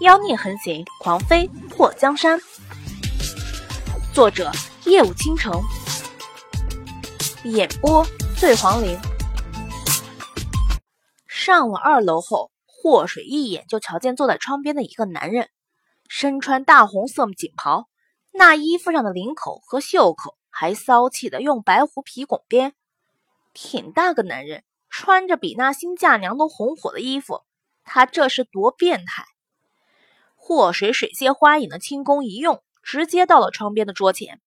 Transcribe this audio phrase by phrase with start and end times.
[0.00, 2.40] 妖孽横行，狂飞破江山。
[4.14, 4.50] 作者：
[4.86, 5.52] 夜舞倾城，
[7.44, 8.02] 演播：
[8.34, 8.98] 醉黄林。
[11.26, 15.50] 上了二楼后，祸水一眼就瞧见坐在窗边的一个男人，
[16.08, 17.90] 身穿大红色锦袍，
[18.32, 22.72] 那衣服上的领口和袖口还骚气的用白狐皮拱边，
[23.52, 27.42] 挺大个男人，穿着比那新嫁娘都红火的衣服，
[27.84, 29.26] 他这是多变态！
[30.50, 34.40] 祸水水泄花影的轻功一用，直接到了窗边的桌前。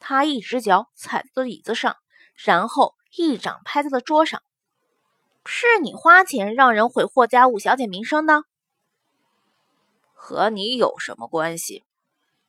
[0.00, 1.94] 他一只脚踩在椅子上，
[2.34, 4.42] 然后一掌拍在了桌上。
[5.44, 8.42] 是你花钱让人毁霍家五小姐名声的？
[10.12, 11.84] 和你有什么关系？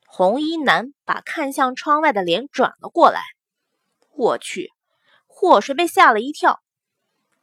[0.08, 3.20] 红衣男把看向窗外的脸转了过来。
[4.16, 4.72] 我去！
[5.28, 6.60] 祸水被吓了一跳。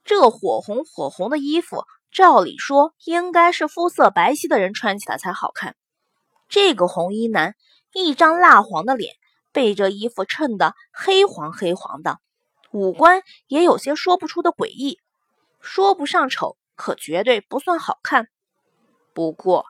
[0.03, 1.85] 这火红火红的衣服。
[2.13, 5.75] 照理说，应该是肤色白皙的人穿起来才好看。
[6.47, 7.55] 这个红衣男，
[7.91, 9.15] 一张蜡黄的脸，
[9.51, 12.19] 被这衣服衬得黑黄黑黄的，
[12.71, 14.99] 五官也有些说不出的诡异。
[15.59, 18.27] 说不上丑，可绝对不算好看。
[19.15, 19.65] 不过，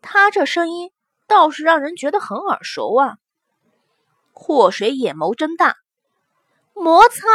[0.00, 0.90] 他这声音
[1.26, 3.18] 倒是让人觉得很耳熟啊！
[4.32, 5.76] 祸水眼眸睁大，
[6.72, 7.28] 魔苍。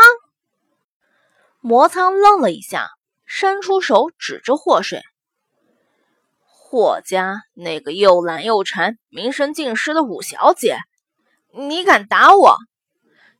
[1.60, 2.90] 魔苍愣了一下。
[3.32, 5.04] 伸出手指着祸水，
[6.48, 10.80] 霍家那个又懒又馋、名声尽失的五小姐，
[11.54, 12.58] 你敢打我？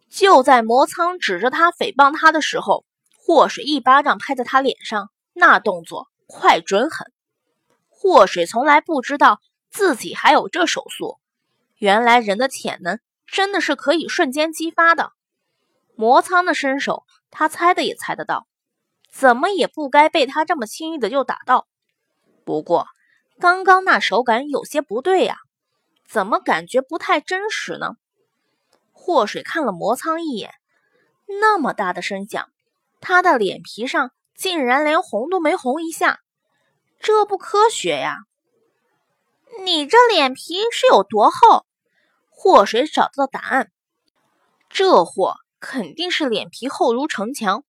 [0.08, 2.86] 就在魔苍指着他诽谤他的时候，
[3.18, 7.12] 祸水一巴掌拍在他脸上，那动作快准狠。
[7.90, 11.18] 祸水从来不知道自己还有这手速，
[11.80, 15.12] 原来人的潜能真的是可以瞬间激发的。
[15.96, 18.46] 魔苍的身手，他猜的也猜得到。
[19.12, 21.68] 怎么也不该被他这么轻易的就打到。
[22.46, 22.88] 不过，
[23.40, 25.38] 刚刚那手感有些不对呀，
[26.08, 27.96] 怎么感觉不太真实呢？
[28.92, 30.54] 祸水看了魔苍一眼，
[31.26, 32.50] 那么大的声响，
[33.00, 36.20] 他的脸皮上竟然连红都没红一下，
[37.00, 38.18] 这不科学呀！
[39.66, 41.66] 你这脸皮是有多厚？
[42.30, 43.72] 祸水找到答案，
[44.70, 47.64] 这货肯定是脸皮厚如城墙。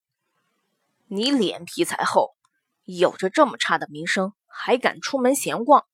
[1.12, 2.36] 你脸皮才厚，
[2.84, 5.84] 有着这么差的名声，还敢出门闲逛？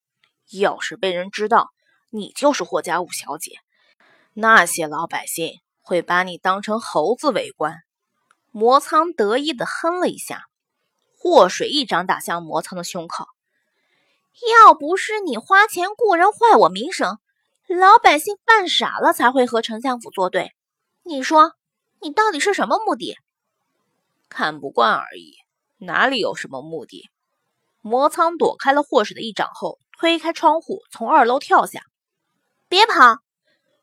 [0.52, 1.70] 要是被人知道
[2.10, 3.52] 你就是霍家五小姐，
[4.34, 7.78] 那些老百姓会把你当成猴子围观。
[8.50, 10.42] 魔苍得意的哼了一下，
[11.18, 13.24] 祸水一掌打向魔苍的胸口。
[14.64, 17.18] 要不是你花钱雇人坏我名声，
[17.68, 20.52] 老百姓犯傻了才会和丞相府作对。
[21.04, 21.54] 你说，
[22.02, 23.16] 你到底是什么目的？
[24.36, 25.32] 看不惯而已，
[25.78, 27.08] 哪里有什么目的？
[27.80, 31.80] 魔苍躲开了祸水的一掌后，推开窗户，从二楼跳下。
[32.68, 33.16] 别跑！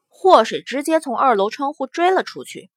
[0.09, 2.69] 祸水直接从二楼窗户追了出去。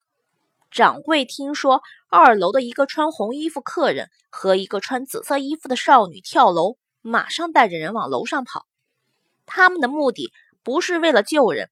[0.71, 8.65] 掌柜听说二楼的一个穿红衣服客人和一个穿紫色衣服的少女跳楼，马上带着人往楼上跑。
[9.45, 10.33] 他们的目的
[10.63, 11.69] 不是为了救人，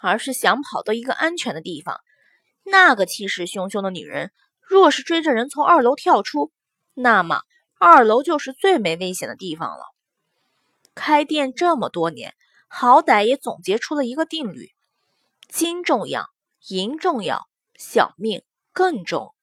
[0.00, 2.00] 而是想跑到一个安全的地方。
[2.64, 4.32] 那个气势汹汹的女人。
[4.66, 6.50] 若是追着人从二楼跳出，
[6.94, 7.42] 那么
[7.78, 9.84] 二楼就是最没危险的地方了。
[10.94, 12.34] 开店这么多年，
[12.68, 14.70] 好歹也总结出了一个定律：
[15.48, 16.26] 金重要，
[16.68, 18.42] 银重要，小命
[18.72, 19.34] 更重。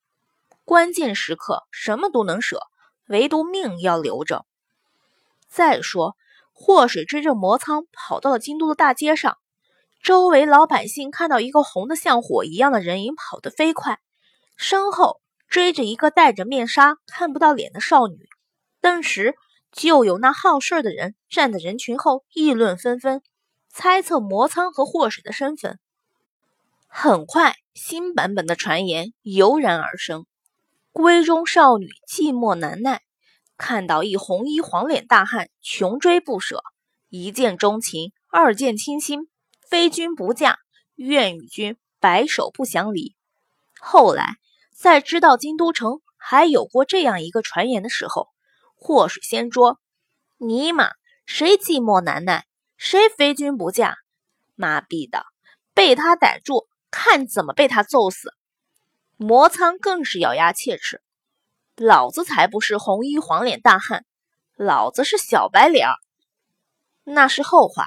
[0.65, 2.61] 关键时刻什么都能舍，
[3.07, 4.45] 唯独命要留着。
[5.47, 6.15] 再说，
[6.53, 9.37] 祸水追着魔仓跑到了京都的大街上，
[10.01, 13.99] 周围老百姓看到一个红的像火一样的人影跑得飞快。
[14.55, 18.29] 身后追着一个戴着面纱、看不到脸的少女，
[18.79, 19.35] 顿时
[19.71, 23.21] 就有那好事的人站在人群后议论纷纷，
[23.67, 25.77] 猜测魔苍和祸水的身份。
[26.87, 30.25] 很快，新版本的传言油然而生：
[30.93, 33.01] 闺中少女寂寞难耐，
[33.57, 36.63] 看到一红衣黄脸大汉，穷追不舍，
[37.09, 39.27] 一见钟情，二见倾心，
[39.69, 40.59] 非君不嫁，
[40.95, 43.15] 愿与君白首不相离。
[43.79, 44.37] 后来。
[44.81, 48.29] 在知道京都城还有过这样一个传言的时候，
[48.73, 49.79] 祸水掀桌，
[50.39, 50.89] 尼玛，
[51.27, 52.47] 谁寂寞难耐，
[52.77, 53.97] 谁非君不嫁？
[54.55, 55.27] 妈逼的，
[55.75, 58.33] 被他逮住，看怎么被他揍死！
[59.17, 61.03] 魔苍更是咬牙切齿，
[61.75, 64.03] 老子才不是红衣黄脸大汉，
[64.55, 65.93] 老子是小白脸儿。
[67.03, 67.85] 那是后话，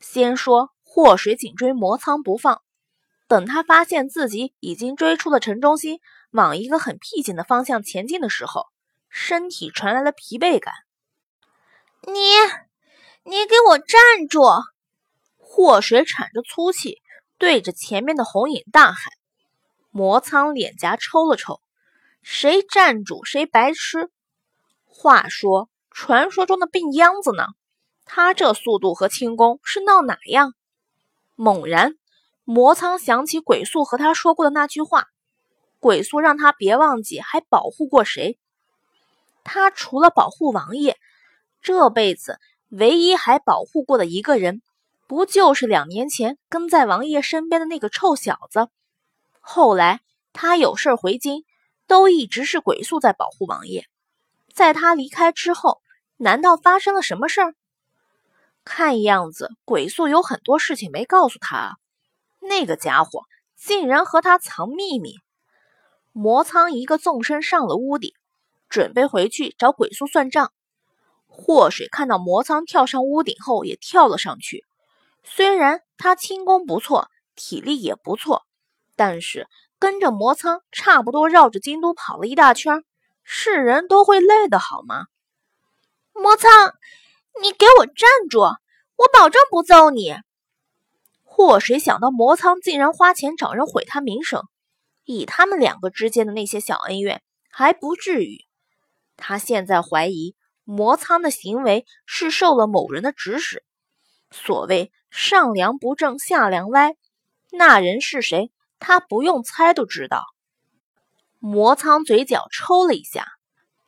[0.00, 2.62] 先说祸水紧追魔苍不放。
[3.26, 6.00] 等他发现自己已经追出了城中心，
[6.30, 8.66] 往一个很僻静的方向前进的时候，
[9.08, 10.74] 身体传来了疲惫感。
[12.02, 12.20] 你，
[13.24, 14.42] 你给我站住！
[15.38, 17.00] 祸水喘着粗气，
[17.38, 19.12] 对着前面的红影大喊。
[19.90, 21.60] 魔苍脸颊抽了抽，
[22.22, 24.10] 谁站住谁白痴。
[24.84, 27.46] 话说，传说中的病秧子呢？
[28.04, 30.52] 他这速度和轻功是闹哪样？
[31.36, 31.94] 猛然，
[32.44, 35.08] 魔苍想起鬼宿和他说过的那句话：
[35.80, 38.38] 鬼宿让他别忘记还保护过谁。
[39.44, 40.98] 他除了保护王爷，
[41.62, 42.38] 这辈子
[42.68, 44.60] 唯一还保护过的一个人，
[45.06, 48.68] 不就是两年前跟在王爷身边的那个臭小子？
[49.40, 50.00] 后来
[50.32, 51.44] 他有事回京，
[51.86, 53.86] 都一直是鬼宿在保护王爷。
[54.52, 55.80] 在他离开之后，
[56.18, 57.54] 难道发生了什么事儿？
[58.64, 61.76] 看样子鬼宿有很多事情没告诉他啊。
[62.48, 63.22] 那个家伙
[63.56, 65.16] 竟然和他藏秘密。
[66.12, 68.12] 魔苍一个纵身上了屋顶，
[68.68, 70.52] 准备回去找鬼宿算账。
[71.26, 74.64] 祸水看到魔苍跳上屋顶后，也跳了上去。
[75.24, 78.42] 虽然他轻功不错，体力也不错，
[78.94, 79.48] 但是
[79.80, 82.84] 跟着魔苍差不多绕着京都跑了一大圈，
[83.24, 85.06] 是人都会累的好吗？
[86.12, 86.50] 魔苍，
[87.42, 88.40] 你给我站住！
[88.40, 90.14] 我保证不揍你。
[91.36, 94.44] 祸谁想到魔苍竟然花钱找人毁他名声，
[95.02, 98.44] 以他们两个之间的那些小恩怨，还不至于。
[99.16, 103.64] 他现在怀疑魔苍的行为是受了某人的指使。
[104.30, 106.94] 所谓上梁不正下梁歪，
[107.50, 108.52] 那人是谁？
[108.78, 110.22] 他不用猜都知道。
[111.40, 113.26] 魔苍嘴角抽了一下，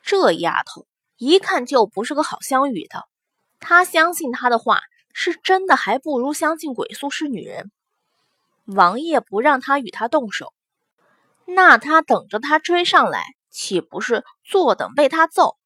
[0.03, 0.85] 这丫头
[1.17, 3.05] 一看就不是个好相与的。
[3.61, 4.81] 他相信他的话。
[5.19, 7.73] 是真的，还不如相信鬼宿是女人。
[8.67, 10.53] 王爷不让他与他动手，
[11.47, 15.57] 那他等着他追上来，岂不是坐等被他揍？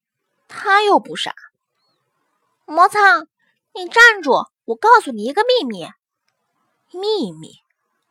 [0.47, 1.33] 他又不傻。
[2.65, 3.27] 魔苍，
[3.73, 4.47] 你站住！
[4.63, 5.85] 我告诉你一个秘密。
[6.93, 7.55] 秘密？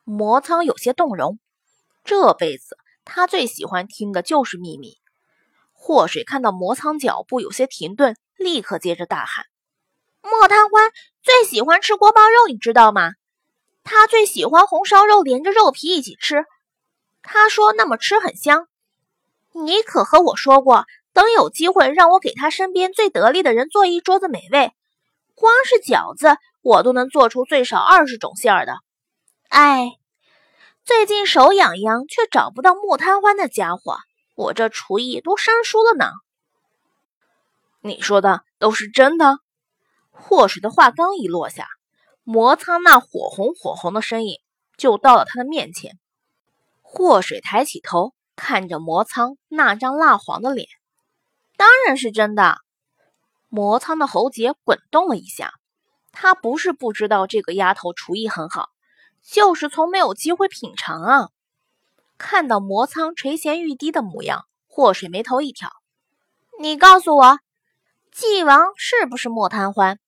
[0.05, 1.39] 魔苍有些动容。
[2.05, 2.77] 这辈子
[3.07, 4.99] 他最喜欢听的就是秘密。
[5.73, 9.47] 祸水看到魔苍脚步有些停顿，立刻接着大喊。
[10.23, 10.91] 莫贪欢
[11.23, 13.13] 最喜欢吃锅包肉，你知道吗？
[13.83, 16.45] 他最喜欢红烧肉连着肉皮一起吃，
[17.23, 18.69] 他说那么吃很香。
[19.53, 24.73] 你可和我说过，等有机会让我给他身边最得力的人做一桌子美味，
[25.35, 28.75] 光是饺子我都能做出最少二十种馅儿的。
[29.49, 29.93] 哎，
[30.85, 33.97] 最近手痒痒，却找不到莫贪欢那家伙，
[34.37, 36.13] 我这厨艺都生疏了呢。
[37.81, 39.39] 你说的都是真的？
[40.23, 41.67] 祸水的话刚一落下，
[42.23, 44.39] 魔苍那火红火红的身影
[44.77, 45.99] 就到了他的面前。
[46.83, 50.69] 祸水抬起头，看着魔苍那张蜡黄的脸，
[51.57, 52.59] 当然是真的。
[53.49, 55.53] 魔苍的喉结滚动了一下，
[56.13, 58.69] 他不是不知道这个丫头厨艺很好，
[59.23, 61.29] 就是从没有机会品尝啊。
[62.19, 65.71] 看到魔苍垂涎欲滴的模样，祸水眉头一挑
[66.61, 67.39] ：“你告诉我，
[68.13, 69.99] 纪王是不是莫贪欢？”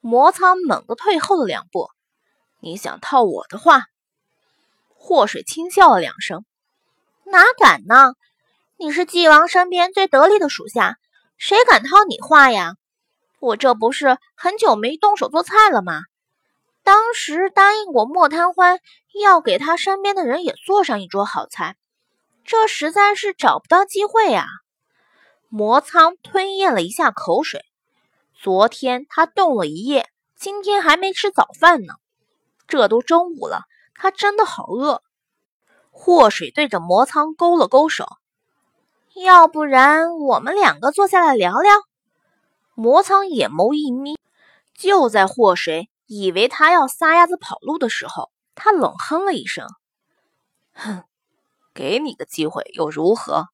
[0.00, 1.90] 魔苍猛地退后了两步，
[2.60, 3.84] 你想套我的话？
[4.94, 6.44] 祸水轻笑了两声，
[7.24, 8.14] 哪敢呢？
[8.78, 10.96] 你是纪王身边最得力的属下，
[11.36, 12.76] 谁敢套你话呀？
[13.40, 16.00] 我这不是很久没动手做菜了吗？
[16.82, 18.80] 当时答应过莫贪欢，
[19.22, 21.76] 要给他身边的人也做上一桌好菜，
[22.44, 24.46] 这实在是找不到机会呀。
[25.50, 27.66] 魔苍吞咽了一下口水。
[28.42, 31.92] 昨天他冻了一夜，今天还没吃早饭呢。
[32.66, 35.02] 这都中午了，他真的好饿。
[35.90, 38.08] 祸水对着魔苍勾了勾手，
[39.14, 41.74] 要不然我们两个坐下来聊聊。
[42.72, 44.18] 魔苍眼眸一眯，
[44.74, 49.68] 就在祸水以为他要撒丫子跑路的时候，他冷哼了一声
[50.72, 51.04] ：“哼，
[51.74, 53.48] 给你个机会又如何？”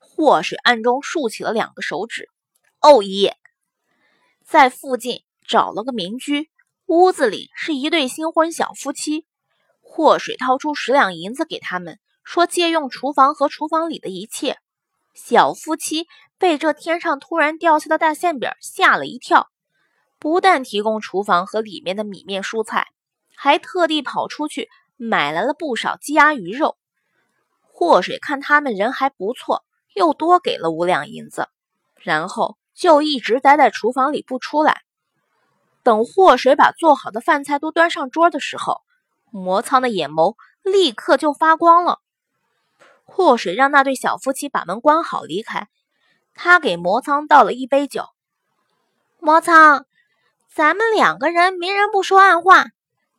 [0.00, 2.30] 祸水暗中竖起了两个手指
[2.80, 3.36] ：“哦耶！”
[4.46, 6.50] 在附近找了个民居，
[6.84, 9.26] 屋子里是一对新婚小夫妻。
[9.80, 14.58] 祸水掏出十两银子给他们，说借用厨房和厨房里的一切。
[15.14, 19.48] 小夫妻被这天上突然掉下的大馅饼吓了一跳，
[20.18, 22.88] 不但提供厨房和里面的米面蔬菜，
[23.34, 26.76] 还特地跑出去买来了不少鸡鸭鱼肉。
[27.62, 31.48] 祸水看他们人还不错，又多给了五两银子，
[31.96, 32.58] 然后。
[32.74, 34.82] 就一直待在厨房里不出来，
[35.82, 38.82] 等祸水把做好的饭菜都端上桌的时候，
[39.30, 42.00] 魔苍的眼眸立刻就发光了。
[43.04, 45.68] 祸水让那对小夫妻把门关好离开，
[46.34, 48.06] 他给魔苍倒了一杯酒。
[49.18, 49.86] 魔苍，
[50.52, 52.66] 咱们两个人明人不说暗话，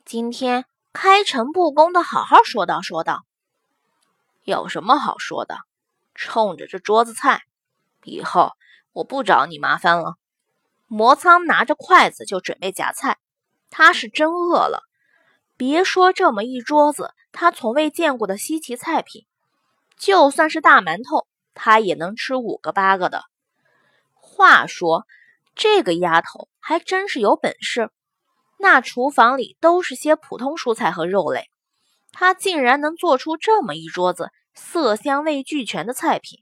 [0.04, 3.24] 今天开诚布公的好好说道说道。
[4.44, 5.58] 有什么好说的？
[6.14, 7.44] 冲着这桌子菜，
[8.04, 8.54] 以后
[8.96, 10.16] 我不找你麻烦了。
[10.88, 13.18] 魔苍拿着筷子就准备夹菜，
[13.70, 14.84] 他是真饿了。
[15.58, 19.26] 别说这么一桌子他从未见过的稀奇菜品，
[19.98, 23.24] 就算是大馒头，他也能吃五个八个的。
[24.14, 25.06] 话说，
[25.56, 27.90] 这个丫头还真是有本事。
[28.58, 31.50] 那厨房里都是些普通蔬菜和肉类，
[32.14, 36.40] 她竟然能做出这么一桌子色香味俱全的菜品。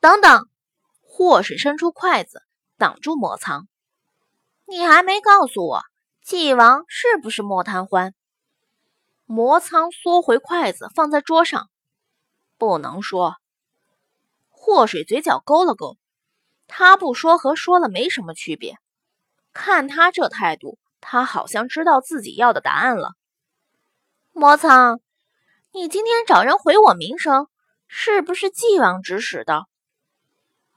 [0.00, 0.48] 等等，
[1.14, 2.42] 祸水伸出筷子
[2.78, 3.68] 挡住魔苍，
[4.64, 5.82] 你还没告诉我，
[6.24, 8.14] 纪王是不是莫贪欢？
[9.26, 11.68] 魔苍缩回筷子，放在桌上，
[12.56, 13.36] 不能说。
[14.48, 15.98] 祸水嘴角勾了勾。
[16.66, 18.78] 他不说和说了没什么区别，
[19.52, 23.12] 看他这态度，他好像知道自己要的答案了。
[24.32, 24.98] 魔苍，
[25.72, 27.48] 你今天找人毁我名声，
[27.86, 29.66] 是不是纪王指使的？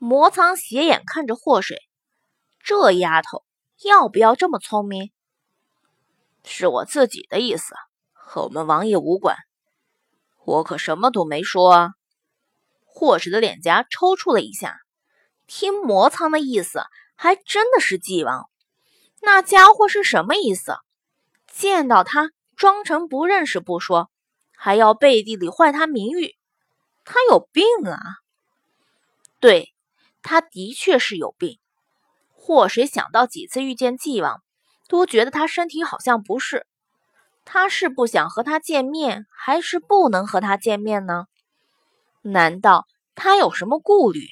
[0.08, 1.80] 魔苍斜眼看着祸水，
[2.60, 3.44] 这丫头
[3.84, 5.12] 要不要这么聪明？
[6.44, 7.74] 是我自己的意思，
[8.14, 9.36] 和我们王爷无关，
[10.44, 11.90] 我可什么都没说啊。
[12.84, 14.78] 祸水的脸颊抽搐了一下。
[15.48, 16.84] 听魔苍的意思，
[17.16, 18.48] 还真的是纪王。
[19.24, 20.76] 那家伙是什么意思？
[21.52, 24.12] 见到他装成不认识不说，
[24.56, 26.36] 还要背地里坏他名誉，
[27.06, 27.98] 他有病啊！
[29.40, 29.74] 对，
[30.26, 31.60] 他的确是有病。
[32.32, 34.42] 祸水想到几次遇见纪王，
[34.88, 36.66] 都觉得他身体好像不是。
[37.46, 41.28] 他是不想和他见面，还是不能和他见面呢？
[42.24, 44.30] 难道他有什么顾虑？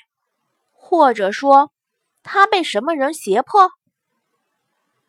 [0.71, 1.71] 或者说，
[2.23, 3.69] 他被什么人胁迫？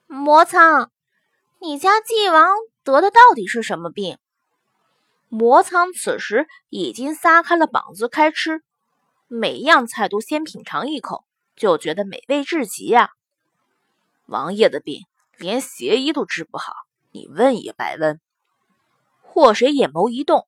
[0.06, 0.90] 魔苍，
[1.62, 4.18] 你家纪王得的到底是什么病？
[5.30, 8.62] 魔苍此时已经撒开了膀子开吃，
[9.26, 11.24] 每样菜都先品尝一口，
[11.56, 13.10] 就觉得美味至极呀。
[14.26, 15.02] 王爷的病
[15.36, 16.72] 连邪医都治不好，
[17.10, 18.20] 你问也白问。
[19.22, 20.46] 祸水眼眸一动，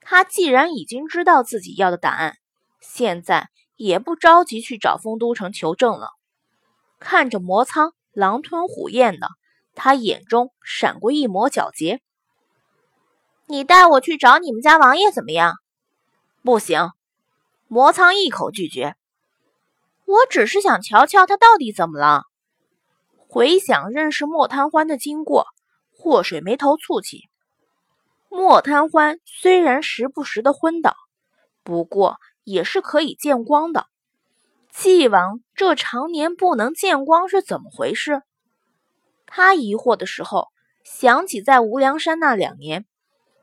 [0.00, 2.36] 他既然已经知道自己要的答案，
[2.80, 3.50] 现在。
[3.76, 6.10] 也不着急去找丰都城求证了。
[7.00, 9.26] 看着魔苍狼吞虎咽的，
[9.74, 11.98] 他眼中闪过一抹狡黠。
[13.46, 15.56] 你带我去找你们家王爷怎么样？
[16.44, 16.92] 不行，
[17.68, 18.96] 魔苍一口拒绝。
[20.04, 22.24] 我只是想瞧瞧他到底怎么了。
[23.28, 25.46] 回想认识莫贪欢的经过，
[25.92, 27.28] 祸水眉头蹙起。
[28.28, 30.94] 莫贪欢虽然时不时的昏倒，
[31.62, 32.18] 不过。
[32.46, 33.86] 也是可以见光的。
[34.70, 38.20] 纪王这常年不能见光是怎么回事？
[39.24, 40.48] 他疑惑的时候，
[40.84, 42.84] 想起在无量山那两年，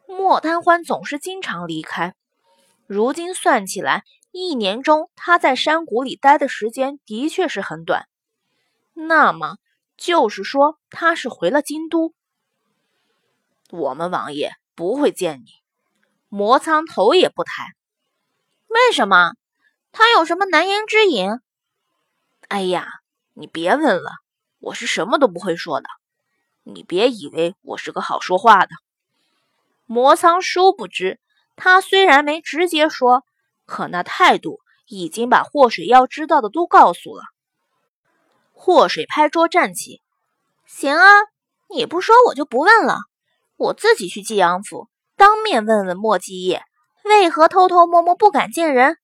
[0.08, 2.14] 莫贪欢总是经常离开。
[2.94, 8.10] 如今算起来，一年中他在山谷里待的时间的确是很短。
[8.92, 9.56] 那么
[9.96, 12.14] 就是说，他是回了京都。
[13.70, 15.46] 我们王爷不会见你。
[16.28, 17.64] 魔苍头也不抬。
[18.68, 19.36] 为什么？
[19.94, 21.30] 他有什么难言之隐？
[22.50, 22.90] 哎呀，
[23.32, 24.12] 你别问了，
[24.60, 25.88] 我是什么都不会说的。
[26.64, 28.72] 你别以为我是个好说话的。
[29.86, 31.22] 魔苍殊不知，
[31.64, 33.24] 他虽然没直接说，
[33.68, 37.22] 可那态度已经把祸水要知道的都告诉了。
[38.52, 40.02] 祸水拍桌站起
[40.66, 41.06] ：“行啊，
[41.70, 42.98] 你不说我就不问了，
[43.58, 46.64] 我自己去济阳府当面问问莫继业。”
[47.06, 48.98] 为何偷偷摸摸不敢见人？